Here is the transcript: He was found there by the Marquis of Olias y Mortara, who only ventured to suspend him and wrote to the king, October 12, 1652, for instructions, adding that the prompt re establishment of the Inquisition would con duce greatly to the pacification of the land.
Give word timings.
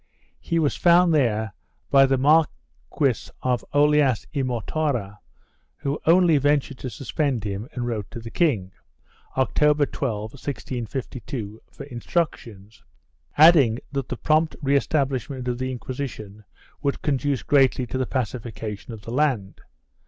He 0.39 0.57
was 0.57 0.75
found 0.75 1.13
there 1.13 1.53
by 1.91 2.07
the 2.07 2.17
Marquis 2.17 3.29
of 3.43 3.63
Olias 3.71 4.25
y 4.33 4.41
Mortara, 4.41 5.19
who 5.77 5.99
only 6.07 6.39
ventured 6.39 6.79
to 6.79 6.89
suspend 6.89 7.43
him 7.43 7.69
and 7.73 7.85
wrote 7.85 8.09
to 8.09 8.19
the 8.19 8.31
king, 8.31 8.71
October 9.37 9.85
12, 9.85 10.31
1652, 10.31 11.61
for 11.69 11.83
instructions, 11.83 12.81
adding 13.37 13.77
that 13.91 14.09
the 14.09 14.17
prompt 14.17 14.55
re 14.59 14.75
establishment 14.75 15.47
of 15.47 15.59
the 15.59 15.71
Inquisition 15.71 16.45
would 16.81 17.03
con 17.03 17.17
duce 17.17 17.43
greatly 17.43 17.85
to 17.85 17.99
the 17.99 18.07
pacification 18.07 18.93
of 18.93 19.03
the 19.03 19.11
land. 19.13 19.61